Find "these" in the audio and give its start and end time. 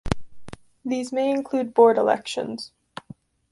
0.83-1.11